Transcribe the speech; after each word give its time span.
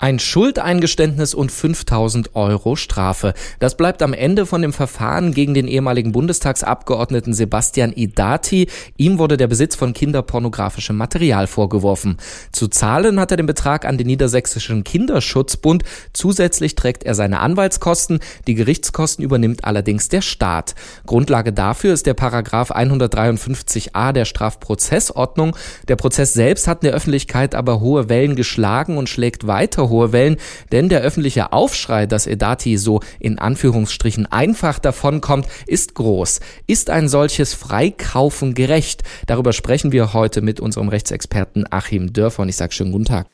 Ein 0.00 0.20
Schuldeingeständnis 0.20 1.34
und 1.34 1.50
5000 1.50 2.36
Euro 2.36 2.76
Strafe. 2.76 3.34
Das 3.58 3.76
bleibt 3.76 4.00
am 4.00 4.12
Ende 4.12 4.46
von 4.46 4.62
dem 4.62 4.72
Verfahren 4.72 5.34
gegen 5.34 5.54
den 5.54 5.66
ehemaligen 5.66 6.12
Bundestagsabgeordneten 6.12 7.34
Sebastian 7.34 7.92
Idati. 7.92 8.68
Ihm 8.96 9.18
wurde 9.18 9.36
der 9.36 9.48
Besitz 9.48 9.74
von 9.74 9.94
kinderpornografischem 9.94 10.96
Material 10.96 11.48
vorgeworfen. 11.48 12.18
Zu 12.52 12.68
zahlen 12.68 13.18
hat 13.18 13.32
er 13.32 13.38
den 13.38 13.46
Betrag 13.46 13.84
an 13.84 13.98
den 13.98 14.06
Niedersächsischen 14.06 14.84
Kinderschutzbund. 14.84 15.82
Zusätzlich 16.12 16.76
trägt 16.76 17.02
er 17.02 17.16
seine 17.16 17.40
Anwaltskosten. 17.40 18.20
Die 18.46 18.54
Gerichtskosten 18.54 19.24
übernimmt 19.24 19.64
allerdings 19.64 20.08
der 20.08 20.22
Staat. 20.22 20.76
Grundlage 21.06 21.52
dafür 21.52 21.92
ist 21.92 22.06
der 22.06 22.14
Paragraph 22.14 22.70
153a 22.70 24.12
der 24.12 24.26
Strafprozessordnung. 24.26 25.56
Der 25.88 25.96
Prozess 25.96 26.34
selbst 26.34 26.68
hat 26.68 26.84
in 26.84 26.86
der 26.86 26.94
Öffentlichkeit 26.94 27.56
aber 27.56 27.80
hohe 27.80 28.08
Wellen 28.08 28.36
geschlagen 28.36 28.96
und 28.96 29.08
schlägt 29.08 29.48
weiter 29.48 29.87
hohe 29.88 30.12
Wellen, 30.12 30.36
denn 30.72 30.88
der 30.88 31.00
öffentliche 31.00 31.52
Aufschrei, 31.52 32.06
dass 32.06 32.26
Edati 32.26 32.76
so 32.76 33.00
in 33.18 33.38
Anführungsstrichen 33.38 34.26
einfach 34.26 34.78
davonkommt, 34.78 35.46
ist 35.66 35.94
groß. 35.94 36.40
Ist 36.66 36.90
ein 36.90 37.08
solches 37.08 37.54
Freikaufen 37.54 38.54
gerecht? 38.54 39.02
Darüber 39.26 39.52
sprechen 39.52 39.92
wir 39.92 40.12
heute 40.12 40.40
mit 40.40 40.60
unserem 40.60 40.88
Rechtsexperten 40.88 41.66
Achim 41.70 42.12
Dörfer 42.12 42.42
und 42.42 42.48
ich 42.48 42.56
sage 42.56 42.72
schönen 42.72 42.92
guten 42.92 43.06
Tag. 43.06 43.26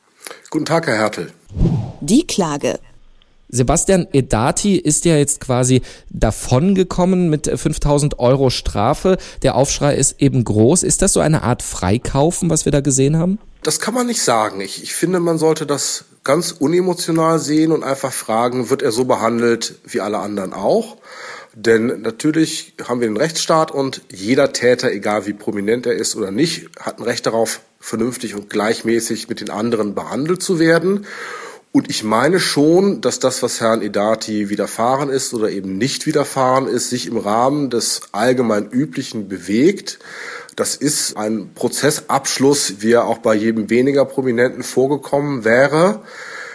Guten 0.49 0.65
Tag, 0.65 0.87
Herr 0.87 0.97
Hertel. 0.97 1.31
Die 2.01 2.25
Klage. 2.25 2.79
Sebastian 3.47 4.07
Edati 4.11 4.75
ist 4.75 5.05
ja 5.05 5.15
jetzt 5.15 5.39
quasi 5.39 5.81
davongekommen 6.09 7.29
mit 7.29 7.47
5000 7.47 8.19
Euro 8.19 8.49
Strafe. 8.49 9.17
Der 9.43 9.55
Aufschrei 9.55 9.95
ist 9.95 10.19
eben 10.19 10.43
groß. 10.43 10.83
Ist 10.83 11.01
das 11.01 11.13
so 11.13 11.19
eine 11.19 11.43
Art 11.43 11.61
Freikaufen, 11.61 12.49
was 12.49 12.65
wir 12.65 12.71
da 12.71 12.81
gesehen 12.81 13.17
haben? 13.17 13.39
Das 13.63 13.79
kann 13.79 13.93
man 13.93 14.07
nicht 14.07 14.21
sagen. 14.21 14.61
Ich, 14.61 14.83
ich 14.83 14.93
finde, 14.93 15.19
man 15.19 15.37
sollte 15.37 15.65
das 15.65 16.05
ganz 16.25 16.51
unemotional 16.51 17.39
sehen 17.39 17.71
und 17.71 17.83
einfach 17.85 18.11
fragen, 18.11 18.69
wird 18.69 18.81
er 18.81 18.91
so 18.91 19.05
behandelt 19.05 19.75
wie 19.85 20.01
alle 20.01 20.17
anderen 20.17 20.51
auch? 20.51 20.97
Denn 21.53 22.01
natürlich 22.01 22.73
haben 22.85 22.99
wir 22.99 23.07
einen 23.07 23.15
Rechtsstaat 23.15 23.71
und 23.71 24.01
jeder 24.11 24.51
Täter, 24.51 24.91
egal 24.91 25.25
wie 25.25 25.33
prominent 25.33 25.85
er 25.85 25.93
ist 25.93 26.17
oder 26.17 26.31
nicht, 26.31 26.69
hat 26.77 26.99
ein 26.99 27.03
Recht 27.03 27.25
darauf, 27.25 27.61
vernünftig 27.79 28.35
und 28.35 28.49
gleichmäßig 28.49 29.29
mit 29.29 29.39
den 29.39 29.51
anderen 29.51 29.95
behandelt 29.95 30.41
zu 30.41 30.59
werden. 30.59 31.05
Und 31.71 31.89
ich 31.89 32.03
meine 32.03 32.39
schon, 32.39 33.01
dass 33.01 33.19
das, 33.19 33.43
was 33.43 33.61
Herrn 33.61 33.81
Edati 33.81 34.49
widerfahren 34.49 35.09
ist 35.09 35.33
oder 35.33 35.49
eben 35.49 35.77
nicht 35.77 36.05
widerfahren 36.05 36.67
ist, 36.67 36.89
sich 36.89 37.05
im 37.05 37.17
Rahmen 37.17 37.69
des 37.69 38.01
allgemein 38.11 38.69
üblichen 38.69 39.29
bewegt. 39.29 39.99
Das 40.55 40.75
ist 40.75 41.17
ein 41.17 41.53
Prozessabschluss, 41.53 42.75
wie 42.79 42.93
er 42.93 43.05
auch 43.05 43.17
bei 43.17 43.35
jedem 43.35 43.69
weniger 43.69 44.05
Prominenten 44.05 44.63
vorgekommen 44.63 45.43
wäre. 45.43 46.01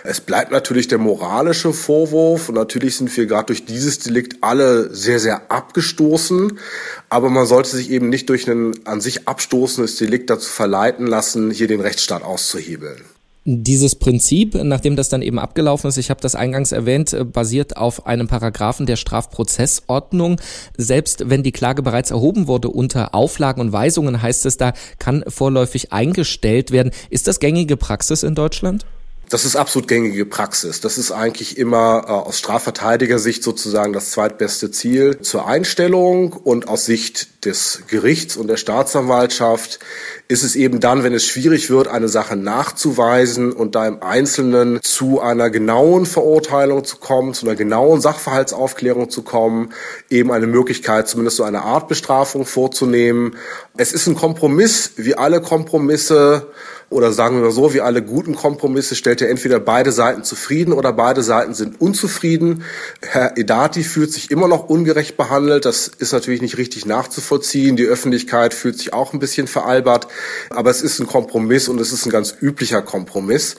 Es 0.04 0.22
bleibt 0.22 0.50
natürlich 0.50 0.88
der 0.88 0.96
moralische 0.96 1.74
Vorwurf 1.74 2.48
und 2.48 2.54
natürlich 2.54 2.96
sind 2.96 3.14
wir 3.14 3.26
gerade 3.26 3.48
durch 3.48 3.66
dieses 3.66 3.98
Delikt 3.98 4.38
alle 4.40 4.94
sehr, 4.94 5.20
sehr 5.20 5.50
abgestoßen. 5.50 6.58
Aber 7.10 7.28
man 7.28 7.44
sollte 7.44 7.76
sich 7.76 7.90
eben 7.90 8.08
nicht 8.08 8.30
durch 8.30 8.48
ein 8.48 8.72
an 8.86 9.02
sich 9.02 9.28
abstoßendes 9.28 9.96
Delikt 9.96 10.30
dazu 10.30 10.48
verleiten 10.48 11.06
lassen, 11.06 11.50
hier 11.50 11.68
den 11.68 11.80
Rechtsstaat 11.80 12.22
auszuhebeln. 12.22 13.04
Dieses 13.44 13.94
Prinzip, 13.94 14.54
nachdem 14.54 14.96
das 14.96 15.08
dann 15.08 15.22
eben 15.22 15.38
abgelaufen 15.38 15.88
ist, 15.88 15.96
ich 15.96 16.10
habe 16.10 16.20
das 16.20 16.34
eingangs 16.34 16.72
erwähnt, 16.72 17.14
äh, 17.14 17.24
basiert 17.24 17.76
auf 17.76 18.06
einem 18.06 18.28
Paragraphen 18.28 18.84
der 18.84 18.96
Strafprozessordnung. 18.96 20.38
Selbst 20.76 21.30
wenn 21.30 21.42
die 21.42 21.52
Klage 21.52 21.82
bereits 21.82 22.10
erhoben 22.10 22.48
wurde 22.48 22.68
unter 22.68 23.14
Auflagen 23.14 23.62
und 23.62 23.72
Weisungen, 23.72 24.20
heißt 24.20 24.44
es 24.44 24.58
da, 24.58 24.74
kann 24.98 25.24
vorläufig 25.26 25.90
eingestellt 25.90 26.70
werden. 26.70 26.92
Ist 27.08 27.28
das 27.28 27.40
gängige 27.40 27.78
Praxis 27.78 28.22
in 28.22 28.34
Deutschland? 28.34 28.84
Das 29.30 29.44
ist 29.44 29.54
absolut 29.54 29.86
gängige 29.86 30.26
Praxis. 30.26 30.80
Das 30.80 30.98
ist 30.98 31.12
eigentlich 31.12 31.56
immer 31.56 32.02
äh, 32.04 32.10
aus 32.10 32.36
Strafverteidigersicht 32.40 33.44
sozusagen 33.44 33.92
das 33.92 34.10
zweitbeste 34.10 34.72
Ziel 34.72 35.20
zur 35.20 35.46
Einstellung 35.46 36.32
und 36.32 36.66
aus 36.66 36.84
Sicht 36.84 37.44
des 37.44 37.84
Gerichts 37.86 38.36
und 38.36 38.48
der 38.48 38.56
Staatsanwaltschaft 38.56 39.78
ist 40.26 40.42
es 40.42 40.56
eben 40.56 40.80
dann, 40.80 41.04
wenn 41.04 41.14
es 41.14 41.24
schwierig 41.24 41.70
wird, 41.70 41.86
eine 41.86 42.08
Sache 42.08 42.34
nachzuweisen 42.34 43.52
und 43.52 43.76
da 43.76 43.86
im 43.86 44.02
Einzelnen 44.02 44.82
zu 44.82 45.20
einer 45.20 45.48
genauen 45.48 46.06
Verurteilung 46.06 46.84
zu 46.84 46.96
kommen, 46.96 47.32
zu 47.32 47.46
einer 47.46 47.54
genauen 47.54 48.00
Sachverhaltsaufklärung 48.00 49.10
zu 49.10 49.22
kommen, 49.22 49.72
eben 50.10 50.32
eine 50.32 50.48
Möglichkeit, 50.48 51.08
zumindest 51.08 51.36
so 51.36 51.44
eine 51.44 51.62
Art 51.62 51.86
Bestrafung 51.86 52.46
vorzunehmen. 52.46 53.36
Es 53.76 53.92
ist 53.92 54.08
ein 54.08 54.16
Kompromiss, 54.16 54.92
wie 54.96 55.14
alle 55.14 55.40
Kompromisse 55.40 56.48
oder 56.90 57.12
sagen 57.12 57.36
wir 57.36 57.44
mal 57.44 57.52
so, 57.52 57.72
wie 57.72 57.80
alle 57.80 58.02
guten 58.02 58.34
Kompromisse 58.34 58.96
stellt 58.96 59.22
er 59.22 59.30
entweder 59.30 59.60
beide 59.60 59.92
Seiten 59.92 60.24
zufrieden 60.24 60.72
oder 60.72 60.92
beide 60.92 61.22
Seiten 61.22 61.54
sind 61.54 61.80
unzufrieden. 61.80 62.64
Herr 63.00 63.38
Edati 63.38 63.84
fühlt 63.84 64.12
sich 64.12 64.32
immer 64.32 64.48
noch 64.48 64.68
ungerecht 64.68 65.16
behandelt. 65.16 65.64
Das 65.64 65.86
ist 65.86 66.12
natürlich 66.12 66.42
nicht 66.42 66.58
richtig 66.58 66.86
nachzuvollziehen. 66.86 67.76
Die 67.76 67.84
Öffentlichkeit 67.84 68.54
fühlt 68.54 68.76
sich 68.76 68.92
auch 68.92 69.12
ein 69.12 69.20
bisschen 69.20 69.46
veralbert. 69.46 70.08
Aber 70.50 70.70
es 70.70 70.82
ist 70.82 70.98
ein 70.98 71.06
Kompromiss 71.06 71.68
und 71.68 71.80
es 71.80 71.92
ist 71.92 72.06
ein 72.06 72.10
ganz 72.10 72.34
üblicher 72.40 72.82
Kompromiss. 72.82 73.54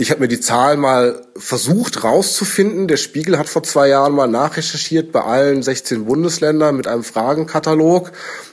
Ich 0.00 0.10
habe 0.10 0.22
mir 0.22 0.28
die 0.28 0.40
Zahlen 0.40 0.80
mal 0.80 1.26
versucht 1.36 2.04
rauszufinden. 2.04 2.88
Der 2.88 2.96
Spiegel 2.96 3.36
hat 3.36 3.50
vor 3.50 3.62
zwei 3.62 3.88
Jahren 3.88 4.14
mal 4.14 4.28
nachrecherchiert 4.28 5.12
bei 5.12 5.20
allen 5.20 5.62
16 5.62 6.06
Bundesländern 6.06 6.74
mit 6.74 6.86
einem 6.86 7.04
Fragenkatalog. 7.04 8.10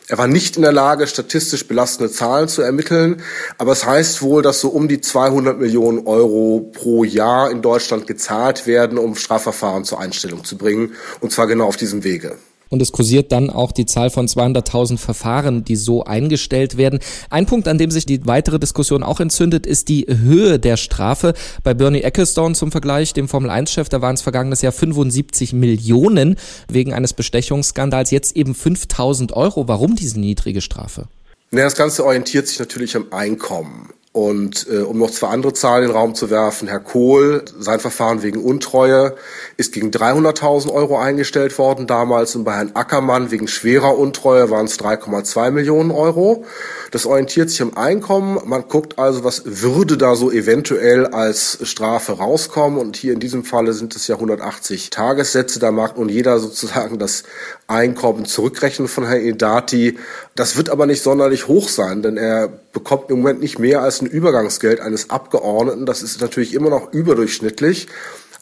Er 0.10 0.18
war 0.18 0.28
nicht 0.28 0.58
in 0.58 0.64
der 0.64 0.74
Lage, 0.74 1.08
statistisch 1.08 1.66
belastende 1.66 2.12
Zahlen 2.12 2.50
zu 2.50 2.64
ermitteln. 2.64 3.24
Aber 3.58 3.72
es 3.72 3.86
heißt 3.86 4.22
wohl, 4.22 4.42
dass 4.42 4.60
so 4.60 4.68
um 4.68 4.90
die 4.90 5.00
200 5.00 5.58
Millionen 5.58 6.06
Euro 6.06 6.70
pro 6.74 7.06
Jahr 7.06 7.50
in 7.50 7.62
Deutschland 7.62 8.08
gezahlt 8.08 8.68
werden, 8.68 8.98
um 8.98 9.16
Strafverfahren 9.16 9.86
zur 9.86 10.02
Einstellung 10.02 10.44
zu 10.44 10.58
bringen. 10.58 10.96
Und 11.22 11.32
zwar 11.32 11.48
genau 11.48 11.68
auf 11.68 11.78
diesem 11.78 12.04
Wege 12.04 12.36
und 12.70 12.82
es 12.82 12.92
kursiert 12.92 13.32
dann 13.32 13.50
auch 13.50 13.72
die 13.72 13.86
Zahl 13.86 14.10
von 14.10 14.28
200.000 14.28 14.98
Verfahren, 14.98 15.64
die 15.64 15.76
so 15.76 16.04
eingestellt 16.04 16.78
werden. 16.78 17.00
Ein 17.30 17.46
Punkt, 17.46 17.68
an 17.68 17.78
dem 17.78 17.92
sich 17.92 18.06
die 18.06 18.26
weitere 18.26 18.60
Diskussion 18.60 19.04
auch 19.04 19.20
entzündet, 19.20 19.66
ist 19.66 19.90
die 19.90 20.06
Höhe 20.08 20.60
der 20.60 20.78
Strafe. 20.78 21.34
Bei 21.64 21.74
Bernie 21.74 22.02
Ecclestone 22.02 22.56
zum 22.56 22.72
Vergleich, 22.72 23.14
dem 23.14 23.28
Formel-1-Chef, 23.28 23.90
da 23.90 24.02
waren 24.02 24.16
es 24.16 24.22
vergangenes 24.22 24.62
Jahr 24.62 24.72
75 24.72 25.54
Millionen 25.54 26.36
wegen 26.70 26.94
eines 26.94 27.14
Bestechungsskandals, 27.14 28.12
jetzt 28.12 28.36
eben 28.36 28.54
5.000 28.54 29.34
Euro. 29.34 29.68
Warum 29.68 29.96
diese 29.96 30.20
niedrige 30.20 30.62
Strafe? 30.62 31.08
Ja, 31.52 31.64
das 31.64 31.76
Ganze 31.76 32.06
orientiert 32.06 32.48
sich 32.48 32.60
natürlich 32.60 32.96
am 32.96 33.06
Einkommen. 33.12 33.90
Und 34.18 34.66
äh, 34.68 34.80
um 34.80 34.98
noch 34.98 35.12
zwei 35.12 35.28
andere 35.28 35.54
Zahlen 35.54 35.84
in 35.84 35.90
den 35.90 35.96
Raum 35.96 36.16
zu 36.16 36.32
werfen, 36.32 36.68
Herr 36.68 36.80
Kohl, 36.80 37.46
sein 37.60 37.80
Verfahren 37.80 38.24
wegen 38.24 38.44
Untreue 38.44 39.16
ist 39.58 39.74
gegen 39.74 39.92
300.000 39.92 40.74
Euro 40.74 40.98
eingestellt 40.98 41.56
worden 41.60 41.86
damals 41.86 42.36
und 42.36 42.44
bei 42.44 42.56
Herrn 42.56 42.72
Ackermann 42.74 43.30
wegen 43.30 43.48
schwerer 43.48 43.96
Untreue 43.96 44.50
waren 44.50 44.66
es 44.66 44.80
3,2 44.80 45.52
Millionen 45.52 45.92
Euro. 45.92 46.46
Das 46.90 47.06
orientiert 47.06 47.52
sich 47.52 47.62
am 47.62 47.78
Einkommen. 47.78 48.40
Man 48.44 48.68
guckt 48.68 48.98
also, 48.98 49.24
was 49.24 49.44
würde 49.46 49.98
da 49.98 50.16
so 50.16 50.32
eventuell 50.32 51.06
als 51.06 51.60
Strafe 51.62 52.14
rauskommen. 52.14 52.80
Und 52.80 52.98
hier 52.98 53.14
in 53.14 53.20
diesem 53.20 53.44
Falle 53.44 53.74
sind 53.74 53.96
es 53.96 54.08
ja 54.08 54.16
180 54.16 54.90
Tagessätze. 54.90 55.60
Da 55.60 55.72
mag 55.72 55.96
nun 55.96 56.10
jeder 56.10 56.40
sozusagen 56.40 56.98
das 56.98 57.22
Einkommen 57.68 58.26
zurückrechnen 58.26 58.88
von 58.88 59.06
Herrn 59.06 59.22
Edati. 59.22 60.00
Das 60.34 60.58
wird 60.58 60.72
aber 60.72 60.88
nicht 60.88 61.04
sonderlich 61.04 61.48
hoch 61.48 61.70
sein, 61.70 62.02
denn 62.02 62.18
er 62.18 62.50
bekommt 62.78 63.10
im 63.10 63.18
Moment 63.18 63.40
nicht 63.40 63.60
mehr 63.60 63.82
als 63.82 64.02
ein 64.02 64.08
Übergangsgeld 64.08 64.80
eines 64.80 65.10
Abgeordneten. 65.10 65.86
Das 65.86 66.04
ist 66.04 66.22
natürlich 66.22 66.54
immer 66.54 66.70
noch 66.70 66.94
überdurchschnittlich. 66.94 67.88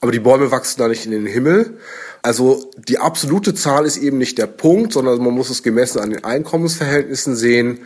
Aber 0.01 0.11
die 0.11 0.19
Bäume 0.19 0.51
wachsen 0.51 0.79
da 0.79 0.87
nicht 0.87 1.05
in 1.05 1.11
den 1.11 1.25
Himmel. 1.25 1.77
Also 2.21 2.69
die 2.77 2.99
absolute 2.99 3.53
Zahl 3.53 3.85
ist 3.85 3.97
eben 3.97 4.17
nicht 4.17 4.37
der 4.37 4.47
Punkt, 4.47 4.93
sondern 4.93 5.21
man 5.23 5.33
muss 5.33 5.49
es 5.49 5.63
gemessen 5.63 5.99
an 5.99 6.09
den 6.09 6.23
Einkommensverhältnissen 6.23 7.35
sehen. 7.35 7.79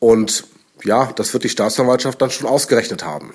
Und 0.00 0.44
ja, 0.84 1.12
das 1.14 1.32
wird 1.32 1.44
die 1.44 1.48
Staatsanwaltschaft 1.48 2.20
dann 2.20 2.30
schon 2.30 2.48
ausgerechnet 2.48 3.04
haben. 3.04 3.34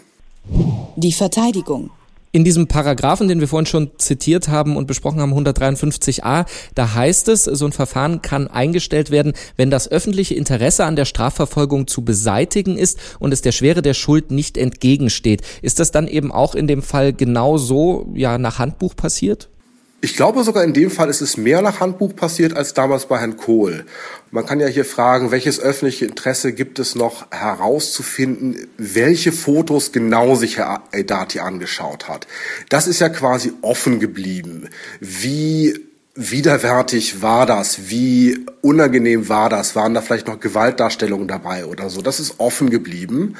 Die 0.95 1.13
Verteidigung. 1.13 1.91
In 2.31 2.43
diesem 2.43 2.67
Paragraphen, 2.67 3.27
den 3.27 3.39
wir 3.39 3.47
vorhin 3.47 3.65
schon 3.65 3.91
zitiert 3.97 4.49
haben 4.49 4.75
und 4.75 4.85
besprochen 4.85 5.21
haben, 5.21 5.33
153a, 5.33 6.45
da 6.75 6.93
heißt 6.93 7.29
es, 7.29 7.45
so 7.45 7.65
ein 7.65 7.71
Verfahren 7.71 8.21
kann 8.21 8.47
eingestellt 8.47 9.11
werden, 9.11 9.33
wenn 9.55 9.71
das 9.71 9.89
öffentliche 9.89 10.35
Interesse 10.35 10.85
an 10.85 10.95
der 10.95 11.05
Strafverfolgung 11.05 11.87
zu 11.87 12.03
beseitigen 12.03 12.77
ist 12.77 12.99
und 13.19 13.31
es 13.31 13.41
der 13.41 13.53
Schwere 13.53 13.81
der 13.81 13.93
Schuld 13.93 14.31
nicht 14.31 14.57
entgegensteht. 14.57 15.41
Ist 15.61 15.79
das 15.79 15.91
dann 15.91 16.07
eben 16.07 16.31
auch 16.31 16.53
in 16.53 16.67
dem 16.67 16.81
Fall 16.81 17.13
genau 17.13 17.57
so 17.57 18.11
ja, 18.13 18.37
nach 18.37 18.59
Handbuch 18.59 18.95
passiert? 18.95 19.49
Ich 19.99 20.15
glaube 20.15 20.43
sogar 20.43 20.63
in 20.63 20.73
dem 20.73 20.91
Fall 20.91 21.09
ist 21.09 21.21
es 21.21 21.37
mehr 21.37 21.63
nach 21.63 21.79
Handbuch 21.79 22.15
passiert 22.15 22.55
als 22.55 22.75
damals 22.75 23.07
bei 23.07 23.17
Herrn 23.17 23.35
Kohl. 23.35 23.83
Man 24.29 24.45
kann 24.45 24.59
ja 24.59 24.67
hier 24.67 24.85
fragen, 24.85 25.31
welches 25.31 25.59
öffentliche 25.59 26.05
Interesse 26.05 26.53
gibt 26.53 26.77
es 26.77 26.93
noch 26.93 27.31
herauszufinden, 27.31 28.67
welche 28.77 29.31
Fotos 29.31 29.91
genau 29.91 30.35
sich 30.35 30.57
Herr 30.57 30.83
Edati 30.91 31.39
angeschaut 31.39 32.07
hat. 32.07 32.27
Das 32.69 32.85
ist 32.85 32.99
ja 32.99 33.09
quasi 33.09 33.53
offen 33.63 33.99
geblieben. 33.99 34.69
Wie 34.99 35.87
widerwärtig 36.13 37.23
war 37.23 37.47
das? 37.47 37.89
Wie 37.89 38.45
unangenehm 38.61 39.29
war 39.29 39.49
das? 39.49 39.75
Waren 39.75 39.95
da 39.95 40.01
vielleicht 40.01 40.27
noch 40.27 40.39
Gewaltdarstellungen 40.39 41.27
dabei 41.27 41.65
oder 41.65 41.89
so? 41.89 42.03
Das 42.03 42.19
ist 42.19 42.39
offen 42.39 42.69
geblieben. 42.69 43.35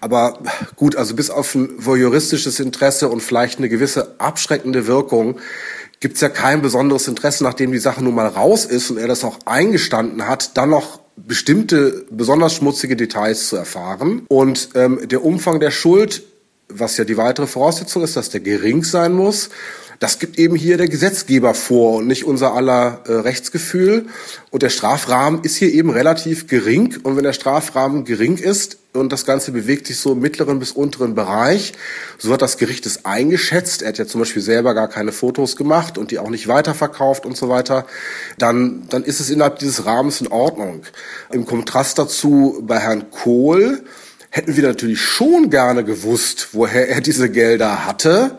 Aber 0.00 0.38
gut, 0.76 0.96
also 0.96 1.14
bis 1.14 1.28
auf 1.28 1.54
ein 1.54 1.70
voyeuristisches 1.76 2.60
Interesse 2.60 3.08
und 3.08 3.22
vielleicht 3.22 3.58
eine 3.58 3.68
gewisse 3.68 4.14
abschreckende 4.18 4.86
Wirkung 4.86 5.38
gibt's 6.00 6.20
ja 6.20 6.28
kein 6.28 6.62
besonderes 6.62 7.08
Interesse, 7.08 7.44
nachdem 7.44 7.72
die 7.72 7.78
Sache 7.78 8.02
nun 8.02 8.14
mal 8.14 8.26
raus 8.26 8.64
ist 8.64 8.90
und 8.90 8.98
er 8.98 9.08
das 9.08 9.24
auch 9.24 9.38
eingestanden 9.44 10.26
hat, 10.26 10.56
dann 10.56 10.70
noch 10.70 11.00
bestimmte 11.16 12.06
besonders 12.10 12.54
schmutzige 12.54 12.96
Details 12.96 13.48
zu 13.48 13.56
erfahren. 13.56 14.22
Und 14.28 14.70
ähm, 14.74 15.00
der 15.08 15.24
Umfang 15.24 15.60
der 15.60 15.70
Schuld, 15.70 16.22
was 16.68 16.96
ja 16.96 17.04
die 17.04 17.16
weitere 17.16 17.46
Voraussetzung 17.46 18.02
ist, 18.02 18.16
dass 18.16 18.30
der 18.30 18.40
gering 18.40 18.84
sein 18.84 19.12
muss, 19.12 19.50
das 20.00 20.20
gibt 20.20 20.38
eben 20.38 20.54
hier 20.54 20.76
der 20.76 20.88
Gesetzgeber 20.88 21.54
vor 21.54 21.96
und 21.96 22.06
nicht 22.06 22.24
unser 22.24 22.54
aller 22.54 23.02
äh, 23.06 23.12
Rechtsgefühl. 23.12 24.06
Und 24.50 24.62
der 24.62 24.68
Strafrahmen 24.68 25.42
ist 25.42 25.56
hier 25.56 25.72
eben 25.74 25.90
relativ 25.90 26.46
gering. 26.46 26.96
Und 27.02 27.16
wenn 27.16 27.24
der 27.24 27.32
Strafrahmen 27.32 28.04
gering 28.04 28.36
ist 28.36 28.78
und 28.92 29.12
das 29.12 29.26
Ganze 29.26 29.50
bewegt 29.50 29.88
sich 29.88 29.98
so 29.98 30.12
im 30.12 30.20
mittleren 30.20 30.60
bis 30.60 30.70
unteren 30.70 31.16
Bereich, 31.16 31.72
so 32.16 32.32
hat 32.32 32.42
das 32.42 32.58
Gericht 32.58 32.86
es 32.86 33.04
eingeschätzt. 33.06 33.82
Er 33.82 33.88
hat 33.88 33.98
ja 33.98 34.06
zum 34.06 34.20
Beispiel 34.20 34.42
selber 34.42 34.72
gar 34.72 34.86
keine 34.86 35.10
Fotos 35.10 35.56
gemacht 35.56 35.98
und 35.98 36.12
die 36.12 36.20
auch 36.20 36.30
nicht 36.30 36.46
weiterverkauft 36.46 37.26
und 37.26 37.36
so 37.36 37.48
weiter. 37.48 37.84
Dann, 38.38 38.86
dann 38.90 39.02
ist 39.02 39.18
es 39.18 39.30
innerhalb 39.30 39.58
dieses 39.58 39.84
Rahmens 39.84 40.20
in 40.20 40.28
Ordnung. 40.28 40.82
Im 41.32 41.44
Kontrast 41.44 41.98
dazu 41.98 42.62
bei 42.64 42.78
Herrn 42.78 43.10
Kohl 43.10 43.82
hätten 44.30 44.56
wir 44.56 44.62
natürlich 44.62 45.00
schon 45.00 45.50
gerne 45.50 45.84
gewusst, 45.84 46.48
woher 46.52 46.88
er 46.88 47.00
diese 47.00 47.30
Gelder 47.30 47.86
hatte. 47.86 48.38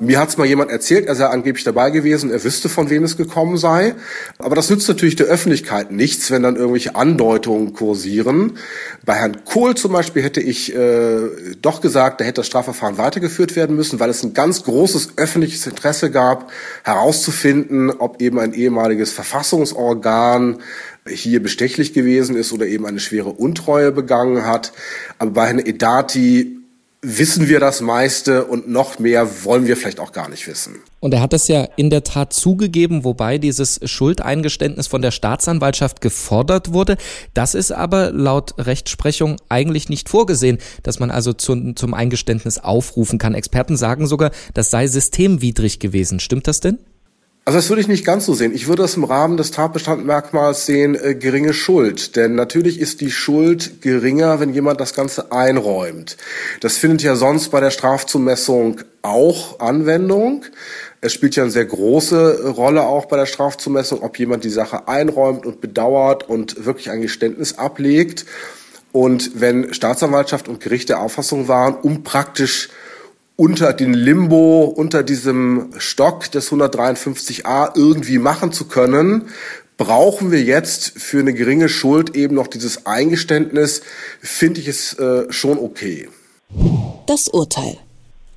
Mir 0.00 0.20
hat 0.20 0.28
es 0.28 0.36
mal 0.36 0.46
jemand 0.46 0.70
erzählt, 0.70 1.06
er 1.06 1.14
sei 1.14 1.26
angeblich 1.26 1.64
dabei 1.64 1.90
gewesen, 1.90 2.30
er 2.30 2.42
wüsste, 2.44 2.68
von 2.68 2.88
wem 2.88 3.02
es 3.02 3.16
gekommen 3.16 3.56
sei. 3.56 3.94
Aber 4.38 4.54
das 4.54 4.70
nützt 4.70 4.88
natürlich 4.88 5.16
der 5.16 5.26
Öffentlichkeit 5.26 5.90
nichts, 5.90 6.30
wenn 6.30 6.42
dann 6.44 6.56
irgendwelche 6.56 6.94
Andeutungen 6.94 7.72
kursieren. 7.72 8.58
Bei 9.04 9.14
Herrn 9.14 9.44
Kohl 9.44 9.74
zum 9.74 9.92
Beispiel 9.92 10.22
hätte 10.22 10.40
ich 10.40 10.74
äh, 10.74 11.28
doch 11.60 11.80
gesagt, 11.80 12.20
da 12.20 12.24
hätte 12.24 12.40
das 12.40 12.46
Strafverfahren 12.46 12.98
weitergeführt 12.98 13.56
werden 13.56 13.74
müssen, 13.74 13.98
weil 13.98 14.10
es 14.10 14.22
ein 14.22 14.34
ganz 14.34 14.62
großes 14.62 15.14
öffentliches 15.16 15.66
Interesse 15.66 16.10
gab, 16.10 16.52
herauszufinden, 16.84 17.90
ob 17.90 18.22
eben 18.22 18.38
ein 18.38 18.52
ehemaliges 18.52 19.12
Verfassungsorgan 19.12 20.58
hier 21.08 21.42
bestechlich 21.42 21.92
gewesen 21.92 22.36
ist 22.36 22.52
oder 22.52 22.66
eben 22.66 22.86
eine 22.86 23.00
schwere 23.00 23.30
Untreue 23.30 23.90
begangen 23.90 24.46
hat. 24.46 24.72
Aber 25.18 25.32
bei 25.32 25.46
Herrn 25.46 25.58
Edati 25.58 26.57
wissen 27.00 27.48
wir 27.48 27.60
das 27.60 27.80
meiste 27.80 28.44
und 28.46 28.68
noch 28.68 28.98
mehr 28.98 29.44
wollen 29.44 29.66
wir 29.66 29.76
vielleicht 29.76 30.00
auch 30.00 30.10
gar 30.12 30.28
nicht 30.28 30.46
wissen. 30.48 30.80
Und 30.98 31.14
er 31.14 31.20
hat 31.20 31.32
das 31.32 31.46
ja 31.46 31.68
in 31.76 31.90
der 31.90 32.02
Tat 32.02 32.32
zugegeben, 32.32 33.04
wobei 33.04 33.38
dieses 33.38 33.78
Schuldeingeständnis 33.84 34.88
von 34.88 35.00
der 35.00 35.12
Staatsanwaltschaft 35.12 36.00
gefordert 36.00 36.72
wurde. 36.72 36.96
Das 37.34 37.54
ist 37.54 37.70
aber 37.70 38.10
laut 38.10 38.54
Rechtsprechung 38.58 39.36
eigentlich 39.48 39.88
nicht 39.88 40.08
vorgesehen, 40.08 40.58
dass 40.82 40.98
man 40.98 41.12
also 41.12 41.32
zum, 41.32 41.76
zum 41.76 41.94
Eingeständnis 41.94 42.58
aufrufen 42.58 43.18
kann. 43.18 43.34
Experten 43.34 43.76
sagen 43.76 44.08
sogar, 44.08 44.32
das 44.54 44.70
sei 44.70 44.88
systemwidrig 44.88 45.78
gewesen. 45.78 46.18
Stimmt 46.18 46.48
das 46.48 46.58
denn? 46.58 46.78
Also 47.48 47.56
das 47.56 47.70
würde 47.70 47.80
ich 47.80 47.88
nicht 47.88 48.04
ganz 48.04 48.26
so 48.26 48.34
sehen. 48.34 48.54
Ich 48.54 48.68
würde 48.68 48.82
das 48.82 48.98
im 48.98 49.04
Rahmen 49.04 49.38
des 49.38 49.52
Tatbestandmerkmals 49.52 50.66
sehen, 50.66 50.94
äh, 50.94 51.14
geringe 51.14 51.54
Schuld. 51.54 52.14
Denn 52.14 52.34
natürlich 52.34 52.78
ist 52.78 53.00
die 53.00 53.10
Schuld 53.10 53.80
geringer, 53.80 54.38
wenn 54.38 54.52
jemand 54.52 54.82
das 54.82 54.92
Ganze 54.92 55.32
einräumt. 55.32 56.18
Das 56.60 56.76
findet 56.76 57.02
ja 57.02 57.16
sonst 57.16 57.48
bei 57.48 57.60
der 57.60 57.70
Strafzumessung 57.70 58.82
auch 59.00 59.60
Anwendung. 59.60 60.44
Es 61.00 61.14
spielt 61.14 61.36
ja 61.36 61.44
eine 61.44 61.50
sehr 61.50 61.64
große 61.64 62.50
Rolle 62.50 62.82
auch 62.82 63.06
bei 63.06 63.16
der 63.16 63.24
Strafzumessung, 63.24 64.02
ob 64.02 64.18
jemand 64.18 64.44
die 64.44 64.50
Sache 64.50 64.86
einräumt 64.86 65.46
und 65.46 65.62
bedauert 65.62 66.28
und 66.28 66.66
wirklich 66.66 66.90
ein 66.90 67.00
Geständnis 67.00 67.56
ablegt. 67.56 68.26
Und 68.92 69.40
wenn 69.40 69.72
Staatsanwaltschaft 69.72 70.48
und 70.48 70.60
Gericht 70.60 70.90
der 70.90 71.00
Auffassung 71.00 71.48
waren, 71.48 71.76
um 71.76 72.02
praktisch 72.02 72.68
unter 73.40 73.72
den 73.72 73.94
Limbo, 73.94 74.64
unter 74.64 75.04
diesem 75.04 75.70
Stock 75.78 76.28
des 76.32 76.50
153a 76.50 77.70
irgendwie 77.76 78.18
machen 78.18 78.50
zu 78.50 78.64
können, 78.64 79.28
brauchen 79.76 80.32
wir 80.32 80.42
jetzt 80.42 80.94
für 80.96 81.20
eine 81.20 81.32
geringe 81.32 81.68
Schuld 81.68 82.16
eben 82.16 82.34
noch 82.34 82.48
dieses 82.48 82.84
Eingeständnis, 82.84 83.82
finde 84.20 84.60
ich 84.60 84.66
es 84.66 84.98
äh, 84.98 85.32
schon 85.32 85.56
okay. 85.56 86.08
Das 87.06 87.28
Urteil. 87.28 87.78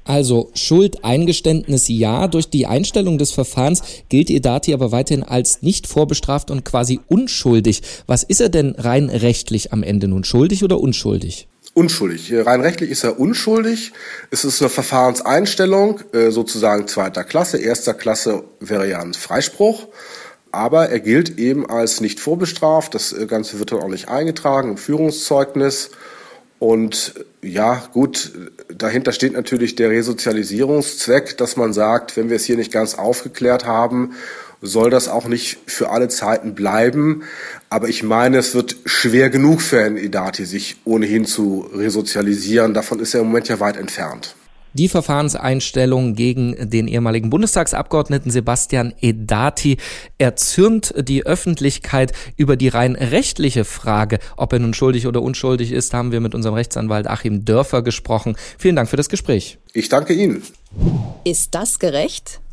Also 0.04 0.52
Schuldeingeständnis 0.54 1.88
ja, 1.88 2.28
durch 2.28 2.50
die 2.50 2.68
Einstellung 2.68 3.18
des 3.18 3.32
Verfahrens 3.32 3.82
gilt 4.10 4.30
Edati 4.30 4.72
aber 4.72 4.92
weiterhin 4.92 5.24
als 5.24 5.64
nicht 5.64 5.88
vorbestraft 5.88 6.52
und 6.52 6.64
quasi 6.64 7.00
unschuldig. 7.08 7.82
Was 8.06 8.22
ist 8.22 8.42
er 8.42 8.50
denn 8.50 8.76
rein 8.78 9.10
rechtlich 9.10 9.74
am 9.74 9.82
Ende 9.82 10.08
nun, 10.08 10.24
schuldig 10.24 10.64
oder 10.64 10.80
unschuldig? 10.80 11.48
Unschuldig. 11.74 12.34
Rein 12.34 12.62
rechtlich 12.62 12.92
ist 12.92 13.04
er 13.04 13.20
unschuldig. 13.20 13.94
Es 14.30 14.44
ist 14.44 14.62
eine 14.62 14.70
Verfahrenseinstellung, 14.70 16.02
äh, 16.14 16.32
sozusagen 16.32 16.88
zweiter 16.88 17.24
Klasse. 17.24 17.58
Erster 17.58 17.94
Klasse 17.94 18.44
wäre 18.60 18.88
ja 18.90 19.00
ein 19.00 19.14
Freispruch. 19.14 19.88
Aber 20.54 20.90
er 20.90 21.00
gilt 21.00 21.40
eben 21.40 21.70
als 21.70 22.02
nicht 22.02 22.20
vorbestraft. 22.20 22.94
Das 22.94 23.14
äh, 23.14 23.26
Ganze 23.26 23.60
wird 23.60 23.72
dann 23.72 23.80
auch 23.80 23.88
nicht 23.88 24.10
eingetragen 24.10 24.72
im 24.72 24.78
Führungszeugnis. 24.78 25.92
Und 26.60 27.16
ja, 27.42 27.84
gut, 27.92 28.34
dahinter 28.68 29.14
steht 29.14 29.34
natürlich 29.34 29.76
der 29.76 29.90
Resozialisierungszweck, 29.90 31.38
dass 31.38 31.58
man 31.58 31.74
sagt, 31.74 32.18
wenn 32.18 32.30
wir 32.30 32.36
es 32.36 32.46
hier 32.46 32.58
nicht 32.58 32.72
ganz 32.72 32.96
aufgeklärt 32.96 33.66
haben 33.66 34.14
soll 34.62 34.90
das 34.90 35.08
auch 35.08 35.28
nicht 35.28 35.58
für 35.66 35.90
alle 35.90 36.08
Zeiten 36.08 36.54
bleiben. 36.54 37.24
Aber 37.70 37.90
ich 37.90 38.04
meine, 38.04 38.38
es 38.38 38.54
wird 38.54 38.76
schwer 38.86 39.30
genug 39.30 39.62
für 39.62 39.82
Herrn 39.82 39.98
Edati, 39.98 40.46
sich 40.46 40.78
ohnehin 40.86 41.26
zu 41.26 41.70
resozialisieren. 41.74 42.74
Davon 42.74 43.00
ist 43.00 43.14
er 43.14 43.22
im 43.22 43.28
Moment 43.28 43.50
ja 43.50 43.60
weit 43.60 43.78
entfernt. 43.78 44.36
Die 44.74 44.88
Verfahrenseinstellung 44.88 46.16
gegen 46.16 46.70
den 46.70 46.88
ehemaligen 46.88 47.30
Bundestagsabgeordneten 47.30 48.32
Sebastian 48.32 48.94
Edati 49.02 49.78
erzürnt 50.18 50.94
die 50.98 51.26
Öffentlichkeit 51.26 52.14
über 52.38 52.56
die 52.56 52.70
rein 52.70 52.96
rechtliche 52.96 53.66
Frage, 53.66 54.20
ob 54.38 54.54
er 54.54 54.60
nun 54.60 54.74
schuldig 54.74 55.08
oder 55.08 55.22
unschuldig 55.22 55.74
ist, 55.74 55.94
haben 55.94 56.14
wir 56.14 56.22
mit 56.22 56.34
unserem 56.36 56.56
Rechtsanwalt 56.56 57.08
Achim 57.08 57.44
Dörfer 57.44 57.82
gesprochen. 57.82 58.38
Vielen 58.58 58.78
Dank 58.78 58.88
für 58.88 58.96
das 58.96 59.10
Gespräch. 59.10 59.58
Ich 59.74 59.90
danke 59.90 60.14
Ihnen. 60.14 60.42
Ist 61.26 61.54
das 61.54 61.78
gerecht? 61.78 62.40